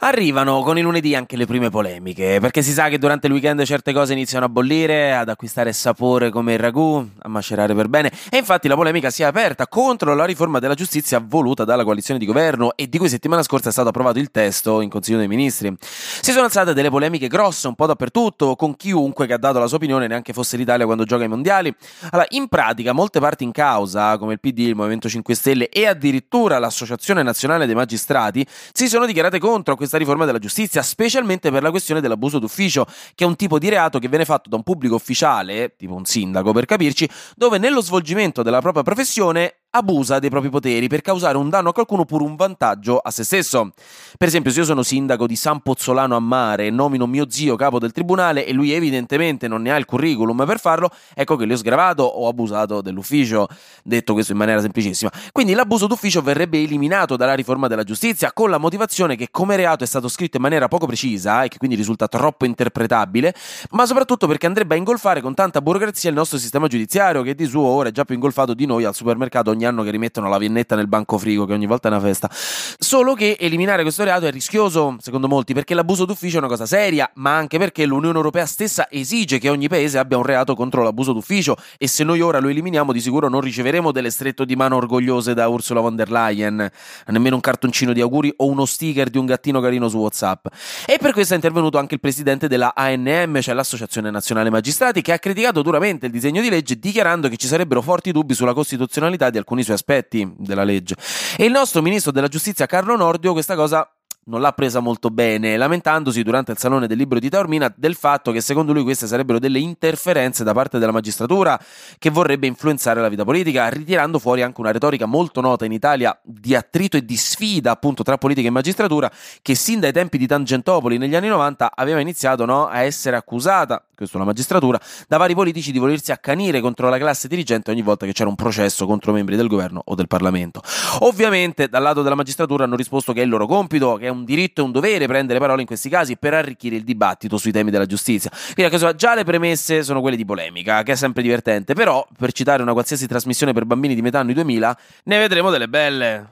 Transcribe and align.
Arrivano 0.00 0.60
con 0.60 0.76
il 0.76 0.84
lunedì 0.84 1.14
anche 1.14 1.36
le 1.36 1.46
prime 1.46 1.70
polemiche, 1.70 2.38
perché 2.38 2.60
si 2.60 2.72
sa 2.72 2.88
che 2.88 2.98
durante 2.98 3.28
il 3.28 3.32
weekend 3.32 3.62
certe 3.64 3.94
cose 3.94 4.12
iniziano 4.12 4.44
a 4.44 4.48
bollire, 4.50 5.14
ad 5.14 5.30
acquistare 5.30 5.72
sapore 5.72 6.28
come 6.28 6.52
il 6.52 6.58
ragù, 6.58 7.02
a 7.18 7.28
macerare 7.28 7.74
per 7.74 7.88
bene, 7.88 8.12
e 8.30 8.36
infatti 8.36 8.68
la 8.68 8.74
polemica 8.74 9.08
si 9.08 9.22
è 9.22 9.24
aperta 9.24 9.66
contro 9.66 10.14
la 10.14 10.26
riforma 10.26 10.58
della 10.58 10.74
giustizia 10.74 11.18
voluta 11.18 11.64
dalla 11.64 11.82
coalizione 11.82 12.20
di 12.20 12.26
governo 12.26 12.76
e 12.76 12.90
di 12.90 12.98
cui 12.98 13.08
settimana 13.08 13.42
scorsa 13.42 13.70
è 13.70 13.72
stato 13.72 13.88
approvato 13.88 14.18
il 14.18 14.30
testo 14.30 14.82
in 14.82 14.90
Consiglio 14.90 15.16
dei 15.16 15.28
Ministri. 15.28 15.74
Si 15.80 16.30
sono 16.30 16.44
alzate 16.44 16.74
delle 16.74 16.90
polemiche 16.90 17.26
grosse 17.26 17.66
un 17.66 17.74
po' 17.74 17.86
dappertutto, 17.86 18.54
con 18.54 18.76
chiunque 18.76 19.26
che 19.26 19.32
ha 19.32 19.38
dato 19.38 19.58
la 19.58 19.66
sua 19.66 19.78
opinione, 19.78 20.06
neanche 20.06 20.34
fosse 20.34 20.58
l'Italia 20.58 20.84
quando 20.84 21.04
gioca 21.04 21.22
ai 21.22 21.28
mondiali. 21.28 21.74
Allora, 22.10 22.26
in 22.32 22.48
pratica, 22.48 22.92
molte 22.92 23.18
parti 23.18 23.44
in 23.44 23.52
causa, 23.52 24.18
come 24.18 24.34
il 24.34 24.40
PD, 24.40 24.58
il 24.58 24.74
Movimento 24.74 25.08
5 25.08 25.34
Stelle 25.34 25.68
e 25.70 25.86
addirittura 25.86 26.58
l'Associazione 26.58 27.22
Nazionale 27.22 27.64
dei 27.64 27.74
Magistrati, 27.74 28.46
si 28.72 28.88
sono 28.88 29.06
dichiarate 29.06 29.38
contro 29.38 29.74
questa 29.74 29.84
questa 29.86 29.98
riforma 29.98 30.24
della 30.24 30.38
giustizia, 30.38 30.82
specialmente 30.82 31.50
per 31.50 31.62
la 31.62 31.70
questione 31.70 32.00
dell'abuso 32.00 32.38
d'ufficio, 32.38 32.86
che 33.14 33.24
è 33.24 33.26
un 33.26 33.36
tipo 33.36 33.58
di 33.58 33.68
reato 33.68 33.98
che 33.98 34.08
viene 34.08 34.24
fatto 34.24 34.48
da 34.48 34.56
un 34.56 34.62
pubblico 34.62 34.96
ufficiale, 34.96 35.74
tipo 35.76 35.94
un 35.94 36.04
sindaco 36.04 36.52
per 36.52 36.66
capirci, 36.66 37.08
dove 37.36 37.58
nello 37.58 37.80
svolgimento 37.80 38.42
della 38.42 38.60
propria 38.60 38.82
professione 38.82 39.60
abusa 39.76 40.18
dei 40.18 40.30
propri 40.30 40.48
poteri 40.48 40.88
per 40.88 41.02
causare 41.02 41.36
un 41.36 41.50
danno 41.50 41.68
a 41.68 41.72
qualcuno 41.72 42.04
pur 42.04 42.22
un 42.22 42.34
vantaggio 42.34 42.98
a 42.98 43.10
se 43.10 43.24
stesso. 43.24 43.72
Per 44.16 44.26
esempio, 44.26 44.50
se 44.50 44.60
io 44.60 44.64
sono 44.64 44.82
sindaco 44.82 45.26
di 45.26 45.36
San 45.36 45.60
Pozzolano 45.60 46.16
a 46.16 46.20
Mare 46.20 46.66
e 46.66 46.70
nomino 46.70 47.06
mio 47.06 47.26
zio 47.28 47.56
capo 47.56 47.78
del 47.78 47.92
tribunale 47.92 48.46
e 48.46 48.52
lui 48.52 48.72
evidentemente 48.72 49.48
non 49.48 49.62
ne 49.62 49.72
ha 49.72 49.76
il 49.76 49.84
curriculum 49.84 50.44
per 50.46 50.58
farlo, 50.58 50.90
ecco 51.14 51.36
che 51.36 51.44
li 51.44 51.52
ho 51.52 51.56
sgravato 51.56 52.02
o 52.02 52.28
abusato 52.28 52.80
dell'ufficio, 52.80 53.48
detto 53.82 54.14
questo 54.14 54.32
in 54.32 54.38
maniera 54.38 54.60
semplicissima. 54.60 55.10
Quindi 55.32 55.52
l'abuso 55.52 55.86
d'ufficio 55.86 56.22
verrebbe 56.22 56.62
eliminato 56.62 57.16
dalla 57.16 57.34
riforma 57.34 57.68
della 57.68 57.84
giustizia 57.84 58.32
con 58.32 58.50
la 58.50 58.58
motivazione 58.58 59.16
che 59.16 59.28
come 59.30 59.56
reato 59.56 59.84
è 59.84 59.86
stato 59.86 60.08
scritto 60.08 60.36
in 60.36 60.42
maniera 60.42 60.68
poco 60.68 60.86
precisa 60.86 61.42
e 61.42 61.48
che 61.48 61.58
quindi 61.58 61.76
risulta 61.76 62.08
troppo 62.08 62.46
interpretabile, 62.46 63.34
ma 63.70 63.84
soprattutto 63.84 64.26
perché 64.26 64.46
andrebbe 64.46 64.74
a 64.74 64.78
ingolfare 64.78 65.20
con 65.20 65.34
tanta 65.34 65.60
burocrazia 65.60 66.08
il 66.08 66.16
nostro 66.16 66.38
sistema 66.38 66.66
giudiziario 66.66 67.22
che 67.22 67.34
di 67.34 67.44
suo 67.44 67.66
ora 67.66 67.90
è 67.90 67.92
già 67.92 68.04
più 68.04 68.14
ingolfato 68.14 68.54
di 68.54 68.66
noi 68.66 68.84
al 68.84 68.94
supermercato 68.94 69.50
ogni 69.56 69.64
anno 69.64 69.82
che 69.82 69.90
rimettono 69.90 70.28
la 70.28 70.38
viennetta 70.38 70.76
nel 70.76 70.86
banco 70.86 71.18
frigo, 71.18 71.46
che 71.46 71.54
ogni 71.54 71.66
volta 71.66 71.88
è 71.88 71.90
una 71.90 72.00
festa. 72.00 72.30
Solo 72.30 73.14
che 73.14 73.36
eliminare 73.40 73.82
questo 73.82 74.04
reato 74.04 74.26
è 74.26 74.30
rischioso, 74.30 74.96
secondo 75.00 75.26
molti, 75.26 75.54
perché 75.54 75.74
l'abuso 75.74 76.04
d'ufficio 76.04 76.36
è 76.36 76.38
una 76.38 76.48
cosa 76.48 76.66
seria, 76.66 77.10
ma 77.14 77.34
anche 77.36 77.58
perché 77.58 77.86
l'Unione 77.86 78.16
Europea 78.16 78.46
stessa 78.46 78.86
esige 78.90 79.38
che 79.38 79.48
ogni 79.48 79.68
paese 79.68 79.98
abbia 79.98 80.16
un 80.16 80.22
reato 80.22 80.54
contro 80.54 80.82
l'abuso 80.82 81.12
d'ufficio 81.12 81.56
e 81.78 81.88
se 81.88 82.04
noi 82.04 82.20
ora 82.20 82.38
lo 82.38 82.48
eliminiamo 82.48 82.92
di 82.92 83.00
sicuro 83.00 83.28
non 83.28 83.40
riceveremo 83.40 83.90
delle 83.90 84.10
stretto 84.10 84.44
di 84.44 84.54
mano 84.54 84.76
orgogliose 84.76 85.34
da 85.34 85.48
Ursula 85.48 85.80
von 85.80 85.96
der 85.96 86.10
Leyen, 86.10 86.70
nemmeno 87.06 87.34
un 87.34 87.40
cartoncino 87.40 87.92
di 87.92 88.00
auguri 88.00 88.32
o 88.36 88.46
uno 88.46 88.66
sticker 88.66 89.08
di 89.08 89.18
un 89.18 89.26
gattino 89.26 89.60
carino 89.60 89.88
su 89.88 89.98
WhatsApp. 89.98 90.46
E 90.86 90.98
per 91.00 91.12
questo 91.12 91.32
è 91.32 91.36
intervenuto 91.36 91.78
anche 91.78 91.94
il 91.94 92.00
presidente 92.00 92.48
della 92.48 92.74
ANM, 92.74 93.40
cioè 93.40 93.54
l'Associazione 93.54 94.10
Nazionale 94.10 94.50
Magistrati, 94.50 95.00
che 95.00 95.12
ha 95.12 95.18
criticato 95.18 95.62
duramente 95.62 96.06
il 96.06 96.12
disegno 96.12 96.42
di 96.42 96.50
legge 96.50 96.78
dichiarando 96.78 97.28
che 97.28 97.36
ci 97.36 97.46
sarebbero 97.46 97.80
forti 97.80 98.12
dubbi 98.12 98.34
sulla 98.34 98.52
costituzionalità 98.52 99.30
di 99.30 99.38
alcuni 99.38 99.44
alcuni 99.46 99.62
suoi 99.62 99.76
aspetti 99.76 100.34
della 100.36 100.64
legge. 100.64 100.96
E 101.36 101.44
il 101.44 101.52
nostro 101.52 101.80
ministro 101.80 102.10
della 102.10 102.26
giustizia 102.26 102.66
Carlo 102.66 102.96
Nordio 102.96 103.32
questa 103.32 103.54
cosa 103.54 103.88
non 104.28 104.40
l'ha 104.40 104.52
presa 104.52 104.80
molto 104.80 105.10
bene, 105.10 105.56
lamentandosi 105.56 106.22
durante 106.22 106.50
il 106.50 106.58
Salone 106.58 106.88
del 106.88 106.96
Libro 106.96 107.20
di 107.20 107.28
Taormina 107.28 107.72
del 107.74 107.94
fatto 107.94 108.32
che 108.32 108.40
secondo 108.40 108.72
lui 108.72 108.82
queste 108.82 109.06
sarebbero 109.06 109.38
delle 109.38 109.60
interferenze 109.60 110.42
da 110.42 110.52
parte 110.52 110.78
della 110.78 110.90
magistratura 110.90 111.58
che 111.98 112.10
vorrebbe 112.10 112.48
influenzare 112.48 113.00
la 113.00 113.08
vita 113.08 113.24
politica, 113.24 113.68
ritirando 113.68 114.18
fuori 114.18 114.42
anche 114.42 114.60
una 114.60 114.72
retorica 114.72 115.06
molto 115.06 115.40
nota 115.40 115.64
in 115.64 115.72
Italia 115.72 116.18
di 116.24 116.56
attrito 116.56 116.96
e 116.96 117.04
di 117.04 117.16
sfida 117.16 117.70
appunto 117.70 118.02
tra 118.02 118.18
politica 118.18 118.48
e 118.48 118.50
magistratura 118.50 119.10
che 119.42 119.54
sin 119.54 119.78
dai 119.78 119.92
tempi 119.92 120.18
di 120.18 120.26
Tangentopoli 120.26 120.98
negli 120.98 121.14
anni 121.14 121.28
90 121.28 121.72
aveva 121.74 122.00
iniziato 122.00 122.44
no, 122.44 122.66
a 122.66 122.82
essere 122.82 123.14
accusata, 123.14 123.84
questo 123.94 124.18
la 124.18 124.24
magistratura, 124.24 124.80
da 125.06 125.18
vari 125.18 125.34
politici 125.34 125.70
di 125.70 125.78
volersi 125.78 126.10
accanire 126.10 126.60
contro 126.60 126.88
la 126.88 126.98
classe 126.98 127.28
dirigente 127.28 127.70
ogni 127.70 127.82
volta 127.82 128.06
che 128.06 128.12
c'era 128.12 128.28
un 128.28 128.34
processo 128.34 128.86
contro 128.86 129.12
membri 129.12 129.36
del 129.36 129.46
governo 129.46 129.82
o 129.84 129.94
del 129.94 130.08
Parlamento. 130.08 130.62
Ovviamente 131.00 131.68
dal 131.68 131.82
lato 131.82 132.02
della 132.02 132.16
magistratura 132.16 132.64
hanno 132.64 132.76
risposto 132.76 133.12
che 133.12 133.20
è 133.20 133.24
il 133.24 133.30
loro 133.30 133.46
compito, 133.46 133.94
che 133.94 134.06
è 134.06 134.08
un 134.08 134.15
un 134.16 134.24
diritto 134.24 134.60
e 134.60 134.64
un 134.64 134.72
dovere 134.72 135.06
prendere 135.06 135.38
parola 135.38 135.60
in 135.60 135.66
questi 135.66 135.88
casi 135.88 136.16
per 136.16 136.34
arricchire 136.34 136.76
il 136.76 136.84
dibattito 136.84 137.36
sui 137.36 137.52
temi 137.52 137.70
della 137.70 137.86
giustizia. 137.86 138.30
Quindi 138.54 138.76
già 138.96 139.14
le 139.14 139.24
premesse 139.24 139.82
sono 139.82 140.00
quelle 140.00 140.16
di 140.16 140.24
polemica, 140.24 140.82
che 140.82 140.92
è 140.92 140.96
sempre 140.96 141.22
divertente, 141.22 141.74
però 141.74 142.06
per 142.16 142.32
citare 142.32 142.62
una 142.62 142.72
qualsiasi 142.72 143.06
trasmissione 143.06 143.52
per 143.52 143.64
bambini 143.64 143.94
di 143.94 144.02
metà 144.02 144.20
anni 144.20 144.32
2000, 144.32 144.78
ne 145.04 145.18
vedremo 145.18 145.50
delle 145.50 145.68
belle. 145.68 146.30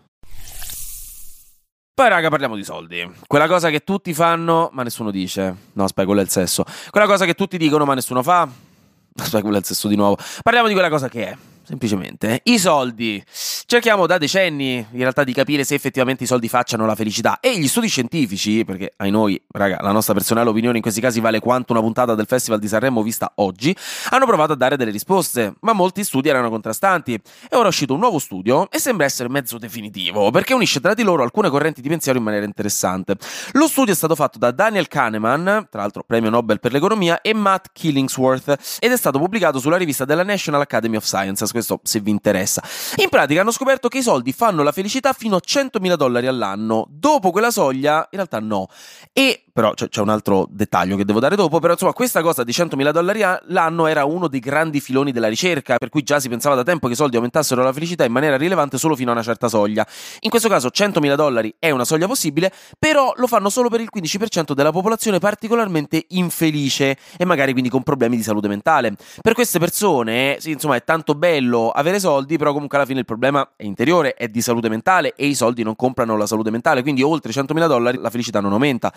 Poi, 1.95 2.09
raga, 2.09 2.29
parliamo 2.29 2.57
di 2.57 2.65
soldi. 2.65 3.09
Quella 3.29 3.47
cosa 3.47 3.71
che 3.71 3.85
tutti 3.85 4.13
fanno, 4.15 4.69
ma 4.73 4.83
nessuno 4.83 5.13
dice. 5.13 5.55
No, 5.75 5.85
aspetta, 5.85 6.07
quello 6.07 6.23
è 6.23 6.25
il 6.25 6.31
sesso. 6.31 6.65
Quella 6.91 7.07
cosa 7.07 7.25
che 7.25 7.35
tutti 7.35 7.57
dicono, 7.57 7.85
ma 7.85 7.95
nessuno 7.95 8.21
fa. 8.25 8.49
Aspetta, 9.17 9.41
quello 9.43 9.57
è 9.57 9.61
il 9.61 9.65
sesso 9.65 9.87
di 9.87 9.95
nuovo. 9.95 10.19
Parliamo 10.43 10.67
di 10.67 10.73
quella 10.73 10.89
cosa 10.89 11.09
che 11.09 11.29
è 11.29 11.37
semplicemente. 11.63 12.41
I 12.45 12.59
soldi. 12.59 13.23
Cerchiamo 13.67 14.07
da 14.07 14.19
decenni 14.19 14.75
in 14.75 14.99
realtà 14.99 15.25
di 15.25 15.33
capire 15.33 15.65
se 15.65 15.75
effettivamente 15.75 16.25
i 16.25 16.27
soldi 16.27 16.51
facciano 16.51 16.85
la 16.85 16.95
felicità 16.95 17.41
e 17.41 17.59
gli 17.59 17.67
studi 17.67 17.89
scientifici, 17.89 18.63
perché 18.63 18.93
ai 18.99 19.11
noi, 19.11 19.43
raga, 19.53 19.79
la 19.81 19.91
nostra 19.91 20.13
personale 20.13 20.51
opinione 20.51 20.77
in 20.77 20.83
questi 20.83 21.01
casi 21.01 21.19
vale 21.19 21.41
quanto 21.41 21.73
una 21.73 21.81
puntata 21.81 22.15
del 22.15 22.27
Festival 22.27 22.61
di 22.61 22.69
Sanremo 22.69 23.03
vista 23.03 23.33
oggi, 23.37 23.75
hanno 24.11 24.27
provato 24.27 24.53
a 24.53 24.57
dare 24.57 24.77
delle 24.77 24.91
risposte, 24.91 25.55
ma 25.61 25.73
molti 25.73 26.05
studi 26.05 26.29
erano 26.29 26.51
contrastanti. 26.51 27.15
E 27.15 27.57
ora 27.57 27.65
è 27.65 27.69
uscito 27.69 27.95
un 27.95 28.01
nuovo 28.01 28.19
studio 28.19 28.71
e 28.71 28.79
sembra 28.79 29.07
essere 29.07 29.31
mezzo 29.31 29.57
definitivo, 29.57 30.31
perché 30.31 30.53
unisce 30.53 30.81
tra 30.81 30.93
di 30.93 31.03
loro 31.03 31.23
alcune 31.23 31.49
correnti 31.49 31.81
di 31.81 31.89
pensiero 31.89 32.19
in 32.19 32.25
maniera 32.25 32.45
interessante. 32.45 33.17
Lo 33.53 33.67
studio 33.67 33.95
è 33.95 33.97
stato 33.97 34.15
fatto 34.15 34.39
da 34.39 34.51
Daniel 34.51 34.89
Kahneman, 34.89 35.69
tra 35.71 35.81
l'altro 35.81 36.05
premio 36.07 36.29
Nobel 36.29 36.61
per 36.61 36.71
l'economia, 36.71 37.23
e 37.23 37.33
Matt 37.33 37.69
Killingsworth 37.73 38.79
ed 38.79 38.93
è 38.93 38.97
stato 38.97 39.19
pubblicato 39.19 39.59
sulla 39.59 39.79
rivista 39.79 40.05
della 40.05 40.23
National 40.23 40.61
Academy 40.61 40.97
of 40.97 41.05
Sciences 41.05 41.51
questo 41.51 41.81
se 41.83 42.01
vi 42.01 42.11
interessa. 42.11 42.63
In 42.97 43.09
pratica 43.09 43.41
hanno 43.41 43.53
scoperto 43.55 43.89
che 43.89 43.99
i 43.99 44.03
soldi 44.03 44.33
fanno 44.33 44.63
la 44.63 44.73
felicità 44.73 45.13
fino 45.13 45.37
a 45.37 45.41
100.000 45.45 45.95
dollari 45.95 46.27
all'anno. 46.27 46.87
Dopo 46.91 47.31
quella 47.31 47.51
soglia, 47.51 47.99
in 48.11 48.17
realtà 48.19 48.41
no. 48.41 48.67
E 49.13 49.44
però 49.55 49.73
c'è, 49.73 49.89
c'è, 49.89 50.01
un 50.01 50.09
altro 50.09 50.49
dettaglio 50.51 50.97
che 50.97 51.05
devo 51.05 51.21
dare 51.21 51.37
dopo, 51.37 51.61
però 51.61 51.75
insomma 51.75 51.93
questa 51.93 52.23
cosa 52.23 52.43
di 52.43 52.51
100.000 52.51 52.91
dollari 52.91 53.21
l'anno 53.47 53.87
era 53.87 54.05
uno 54.05 54.27
dei 54.27 54.41
grandi 54.41 54.81
filoni 54.81 55.13
della 55.13 55.29
ricerca, 55.29 55.79
per 55.79 55.91
cui 55.91 56.03
già 56.03 56.19
si 56.19 56.29
pensava 56.29 56.57
da 56.57 56.65
tempo 56.65 56.89
che 56.89 56.95
i 56.95 56.97
soldi 56.97 57.15
aumentassero 57.15 57.63
la 57.63 57.73
felicità 57.73 58.05
in 58.05 58.11
maniera 58.11 58.37
rilevante 58.37 58.79
solo 58.79 58.97
fino 58.97 59.11
a 59.11 59.13
una 59.13 59.23
certa 59.23 59.47
soglia. 59.47 59.87
In 60.21 60.31
questo 60.31 60.49
caso 60.49 60.71
100.000 60.75 61.15
dollari 61.15 61.55
è 61.61 61.71
una 61.71 61.85
soglia 61.85 62.09
possibile, 62.09 62.53
però 62.81 63.13
lo 63.15 63.29
fanno 63.29 63.49
solo 63.49 63.69
per 63.69 63.81
il 63.81 63.91
15% 63.95 64.55
della 64.55 64.73
popolazione 64.73 65.21
particolarmente 65.21 66.05
infelice 66.09 66.97
e 67.17 67.25
magari 67.25 67.53
quindi 67.53 67.71
con 67.71 67.85
problemi 67.85 68.17
di 68.17 68.25
salute 68.25 68.49
mentale. 68.49 68.97
Per 69.23 69.35
queste 69.35 69.61
persone, 69.61 70.39
sì, 70.41 70.51
insomma, 70.51 70.75
è 70.75 70.83
tanto 70.83 71.15
bello 71.15 71.71
avere 71.71 72.01
soldi, 72.01 72.37
però 72.39 72.53
comunque 72.53 72.77
alla 72.77 72.87
fine 72.89 72.99
il 72.99 73.05
problema 73.05 73.49
è 73.55 73.63
interiore, 73.63 74.15
è 74.15 74.27
di 74.27 74.41
salute 74.41 74.69
mentale 74.69 75.13
e 75.15 75.27
i 75.27 75.37
soldi 75.37 75.63
non 75.63 75.77
comprano 75.77 76.17
la 76.17 76.27
salute 76.27 76.51
mentale, 76.51 76.83
quindi 76.83 77.03
oltre 77.03 77.31
100.000 77.31 77.69
dollari 77.69 77.99
la 77.99 78.11
felicità 78.11 78.41
non 78.41 78.51
aumenta. 78.51 78.93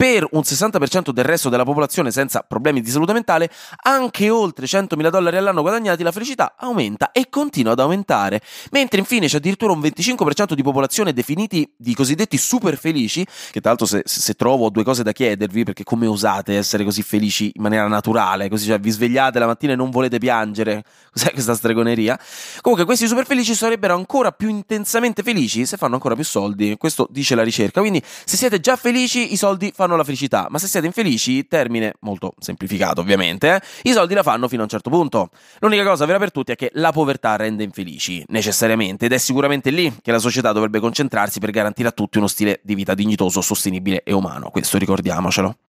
Per 0.00 0.26
un 0.30 0.40
60% 0.40 1.10
del 1.10 1.26
resto 1.26 1.50
della 1.50 1.64
popolazione 1.64 2.10
senza 2.10 2.40
problemi 2.40 2.80
di 2.80 2.88
salute 2.88 3.12
mentale, 3.12 3.50
anche 3.82 4.30
oltre 4.30 4.64
100.000 4.64 5.10
dollari 5.10 5.36
all'anno 5.36 5.60
guadagnati 5.60 6.02
la 6.02 6.10
felicità 6.10 6.54
aumenta 6.56 7.12
e 7.12 7.28
continua 7.28 7.72
ad 7.72 7.80
aumentare. 7.80 8.40
Mentre 8.70 9.00
infine 9.00 9.26
c'è 9.26 9.36
addirittura 9.36 9.74
un 9.74 9.80
25% 9.80 10.54
di 10.54 10.62
popolazione 10.62 11.12
definiti 11.12 11.70
di 11.76 11.94
cosiddetti 11.94 12.38
super 12.38 12.78
felici, 12.78 13.26
che 13.50 13.60
tra 13.60 13.68
l'altro 13.68 13.84
se, 13.84 14.00
se 14.06 14.32
trovo 14.32 14.70
due 14.70 14.84
cose 14.84 15.02
da 15.02 15.12
chiedervi, 15.12 15.64
perché 15.64 15.84
come 15.84 16.06
osate 16.06 16.56
essere 16.56 16.82
così 16.82 17.02
felici 17.02 17.52
in 17.52 17.60
maniera 17.60 17.86
naturale, 17.86 18.48
così 18.48 18.68
cioè 18.68 18.80
vi 18.80 18.88
svegliate 18.88 19.38
la 19.38 19.44
mattina 19.44 19.74
e 19.74 19.76
non 19.76 19.90
volete 19.90 20.16
piangere, 20.16 20.82
cos'è 21.12 21.30
questa 21.32 21.52
stregoneria? 21.52 22.18
Comunque 22.62 22.86
questi 22.86 23.06
super 23.06 23.26
felici 23.26 23.54
sarebbero 23.54 23.92
ancora 23.92 24.32
più 24.32 24.48
intensamente 24.48 25.22
felici 25.22 25.66
se 25.66 25.76
fanno 25.76 25.92
ancora 25.92 26.14
più 26.14 26.24
soldi, 26.24 26.78
questo 26.78 27.06
dice 27.10 27.34
la 27.34 27.42
ricerca, 27.42 27.80
quindi 27.80 28.02
se 28.02 28.38
siete 28.38 28.60
già 28.60 28.76
felici 28.76 29.34
i 29.34 29.36
soldi 29.36 29.70
fanno 29.74 29.88
fanno 29.90 29.96
la 29.96 30.04
felicità, 30.04 30.46
ma 30.48 30.58
se 30.58 30.68
siete 30.68 30.86
infelici, 30.86 31.46
termine 31.46 31.94
molto 32.00 32.34
semplificato 32.38 33.00
ovviamente, 33.00 33.56
eh, 33.56 33.60
i 33.82 33.92
soldi 33.92 34.14
la 34.14 34.22
fanno 34.22 34.46
fino 34.48 34.60
a 34.60 34.64
un 34.64 34.70
certo 34.70 34.90
punto. 34.90 35.30
L'unica 35.58 35.84
cosa 35.84 36.04
vera 36.04 36.18
per 36.18 36.30
tutti 36.30 36.52
è 36.52 36.56
che 36.56 36.70
la 36.74 36.92
povertà 36.92 37.36
rende 37.36 37.64
infelici, 37.64 38.24
necessariamente, 38.28 39.06
ed 39.06 39.12
è 39.12 39.18
sicuramente 39.18 39.70
lì 39.70 39.92
che 40.00 40.12
la 40.12 40.18
società 40.18 40.52
dovrebbe 40.52 40.80
concentrarsi 40.80 41.40
per 41.40 41.50
garantire 41.50 41.88
a 41.88 41.92
tutti 41.92 42.18
uno 42.18 42.28
stile 42.28 42.60
di 42.62 42.74
vita 42.74 42.94
dignitoso, 42.94 43.40
sostenibile 43.40 44.02
e 44.04 44.12
umano. 44.12 44.50
Questo 44.50 44.78
ricordiamocelo. 44.78 45.69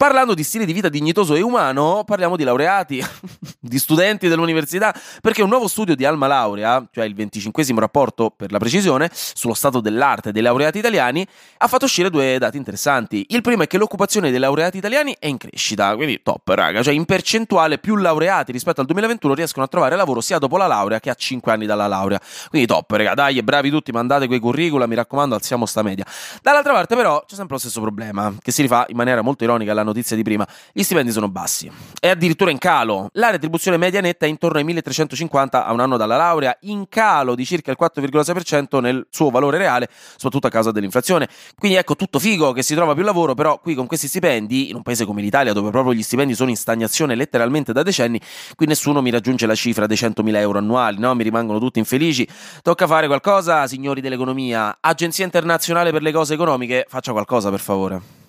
Parlando 0.00 0.32
di 0.32 0.44
stile 0.44 0.64
di 0.64 0.72
vita 0.72 0.88
dignitoso 0.88 1.34
e 1.34 1.42
umano, 1.42 2.04
parliamo 2.06 2.34
di 2.34 2.42
laureati. 2.42 3.04
di 3.60 3.78
studenti 3.78 4.28
dell'università, 4.28 4.94
perché 5.20 5.42
un 5.42 5.48
nuovo 5.48 5.68
studio 5.68 5.94
di 5.94 6.04
Alma 6.04 6.26
Laurea, 6.26 6.84
cioè 6.90 7.04
il 7.04 7.14
25 7.14 7.62
rapporto 7.76 8.32
per 8.34 8.50
la 8.50 8.58
precisione, 8.58 9.10
sullo 9.12 9.54
stato 9.54 9.80
dell'arte 9.80 10.32
dei 10.32 10.42
laureati 10.42 10.78
italiani, 10.78 11.26
ha 11.58 11.68
fatto 11.68 11.84
uscire 11.84 12.10
due 12.10 12.38
dati 12.38 12.56
interessanti. 12.56 13.26
Il 13.28 13.42
primo 13.42 13.62
è 13.62 13.66
che 13.66 13.76
l'occupazione 13.78 14.30
dei 14.30 14.40
laureati 14.40 14.78
italiani 14.78 15.14
è 15.18 15.26
in 15.26 15.36
crescita, 15.36 15.94
quindi 15.94 16.20
top, 16.22 16.48
raga, 16.48 16.82
cioè 16.82 16.94
in 16.94 17.04
percentuale 17.04 17.78
più 17.78 17.96
laureati 17.96 18.50
rispetto 18.50 18.80
al 18.80 18.86
2021 18.86 19.34
riescono 19.34 19.66
a 19.66 19.68
trovare 19.68 19.94
lavoro 19.94 20.20
sia 20.20 20.38
dopo 20.38 20.56
la 20.56 20.66
laurea 20.66 20.98
che 20.98 21.10
a 21.10 21.14
5 21.14 21.52
anni 21.52 21.66
dalla 21.66 21.86
laurea. 21.86 22.20
Quindi 22.48 22.66
top, 22.66 22.90
raga, 22.90 23.14
dai, 23.14 23.42
bravi 23.42 23.70
tutti, 23.70 23.92
mandate 23.92 24.26
quei 24.26 24.40
curricula, 24.40 24.86
mi 24.86 24.94
raccomando, 24.94 25.34
alziamo 25.34 25.66
sta 25.66 25.82
media. 25.82 26.04
Dall'altra 26.42 26.72
parte 26.72 26.96
però 26.96 27.22
c'è 27.26 27.34
sempre 27.34 27.54
lo 27.54 27.60
stesso 27.60 27.80
problema, 27.80 28.32
che 28.40 28.50
si 28.50 28.62
rifà 28.62 28.86
in 28.88 28.96
maniera 28.96 29.20
molto 29.20 29.44
ironica 29.44 29.72
alla 29.72 29.84
notizia 29.90 30.16
di 30.16 30.22
prima. 30.22 30.46
Gli 30.72 30.82
stipendi 30.82 31.12
sono 31.12 31.28
bassi. 31.28 31.70
È 31.98 32.08
addirittura 32.08 32.50
in 32.50 32.58
calo. 32.58 33.08
La 33.12 33.30
retribuzione 33.30 33.76
media 33.76 34.00
netta 34.00 34.26
è 34.26 34.28
intorno 34.28 34.58
ai 34.58 34.64
1350 34.64 35.66
a 35.66 35.72
un 35.72 35.80
anno 35.80 35.96
dalla 35.96 36.16
laurea, 36.16 36.56
in 36.62 36.88
calo 36.88 37.34
di 37.34 37.44
circa 37.44 37.70
il 37.70 37.76
4,6% 37.80 38.80
nel 38.80 39.06
suo 39.10 39.30
valore 39.30 39.58
reale, 39.58 39.88
soprattutto 40.12 40.46
a 40.46 40.50
causa 40.50 40.70
dell'inflazione. 40.70 41.28
Quindi 41.58 41.76
ecco, 41.76 41.96
tutto 41.96 42.18
figo 42.18 42.52
che 42.52 42.62
si 42.62 42.74
trova 42.74 42.94
più 42.94 43.02
lavoro, 43.02 43.34
però 43.34 43.60
qui 43.60 43.74
con 43.74 43.86
questi 43.86 44.08
stipendi, 44.08 44.70
in 44.70 44.76
un 44.76 44.82
paese 44.82 45.04
come 45.04 45.20
l'Italia, 45.20 45.52
dove 45.52 45.70
proprio 45.70 45.92
gli 45.92 46.02
stipendi 46.02 46.34
sono 46.34 46.50
in 46.50 46.56
stagnazione 46.56 47.14
letteralmente 47.14 47.72
da 47.72 47.82
decenni, 47.82 48.20
qui 48.56 48.66
nessuno 48.66 49.02
mi 49.02 49.10
raggiunge 49.10 49.46
la 49.46 49.54
cifra 49.54 49.86
dei 49.86 49.96
100.000 49.96 50.36
euro 50.36 50.58
annuali, 50.58 50.98
no? 50.98 51.14
Mi 51.14 51.22
rimangono 51.22 51.58
tutti 51.58 51.78
infelici. 51.78 52.26
Tocca 52.62 52.86
fare 52.86 53.06
qualcosa, 53.06 53.66
signori 53.66 54.00
dell'economia. 54.00 54.78
Agenzia 54.80 55.24
internazionale 55.24 55.90
per 55.90 56.02
le 56.02 56.12
cose 56.12 56.34
economiche, 56.34 56.86
faccia 56.88 57.12
qualcosa 57.12 57.50
per 57.50 57.60
favore. 57.60 58.19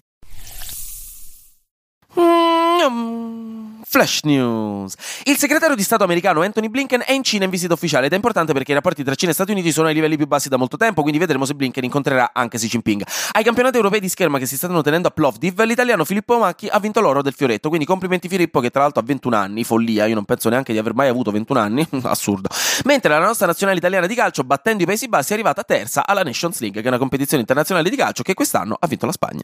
Mm, 2.90 3.82
flash 3.86 4.22
News. 4.24 4.96
Il 5.26 5.38
segretario 5.38 5.76
di 5.76 5.84
Stato 5.84 6.04
americano 6.04 6.42
Anthony 6.42 6.70
Blinken 6.70 7.04
è 7.06 7.12
in 7.12 7.24
Cina 7.24 7.44
in 7.44 7.50
visita 7.52 7.74
ufficiale 7.74 8.08
ed 8.08 8.14
è 8.14 8.16
importante 8.16 8.54
perché 8.54 8.72
i 8.72 8.74
rapporti 8.74 9.04
tra 9.04 9.14
Cina 9.14 9.32
e 9.32 9.34
Stati 9.34 9.52
Uniti 9.52 9.72
sono 9.72 9.88
ai 9.88 9.94
livelli 9.94 10.18
più 10.18 10.26
bassi 10.26 10.50
da 10.50 10.58
molto 10.58 10.78
tempo, 10.78 11.02
quindi 11.02 11.20
vedremo 11.20 11.46
se 11.46 11.54
Blinken 11.54 11.84
incontrerà 11.84 12.32
anche 12.34 12.58
Xi 12.58 12.68
Jinping. 12.68 13.04
Ai 13.34 13.44
campionati 13.44 13.76
europei 13.76 14.00
di 14.00 14.10
scherma 14.10 14.40
che 14.40 14.46
si 14.46 14.58
stanno 14.58 14.82
tenendo 14.82 15.10
a 15.10 15.12
Plovdiv, 15.12 15.62
l'italiano 15.64 16.06
Filippo 16.06 16.40
Macchi 16.40 16.68
ha 16.68 16.80
vinto 16.80 17.02
l'oro 17.02 17.22
del 17.22 17.34
fioretto, 17.34 17.68
quindi 17.68 17.86
complimenti 17.86 18.28
Filippo 18.28 18.60
che 18.62 18.72
tra 18.72 18.82
l'altro 18.82 19.02
ha 19.02 19.06
21 19.06 19.36
anni, 19.36 19.64
follia, 19.64 20.06
io 20.06 20.16
non 20.16 20.26
penso 20.26 20.50
neanche 20.50 20.74
di 20.74 20.80
aver 20.80 20.96
mai 20.96 21.08
avuto 21.08 21.30
21 21.32 21.60
anni, 21.60 21.88
assurdo. 22.04 22.50
Mentre 22.86 23.12
la 23.12 23.20
nostra 23.20 23.46
nazionale 23.46 23.78
italiana 23.78 24.08
di 24.08 24.16
calcio, 24.16 24.44
battendo 24.44 24.82
i 24.84 24.86
Paesi 24.86 25.08
Bassi, 25.08 25.32
è 25.32 25.34
arrivata 25.34 25.64
terza 25.64 26.08
alla 26.08 26.24
Nations 26.24 26.60
League, 26.60 26.80
che 26.80 26.86
è 26.86 26.90
una 26.90 26.98
competizione 26.98 27.42
internazionale 27.42 27.90
di 27.90 27.96
calcio 27.96 28.24
che 28.24 28.34
quest'anno 28.34 28.76
ha 28.80 28.88
vinto 28.88 29.06
la 29.06 29.12
Spagna. 29.12 29.44